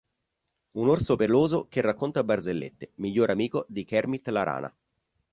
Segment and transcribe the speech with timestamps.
[0.73, 4.75] Un orso peloso che racconta barzellette, miglior amico di Kermit la Rana.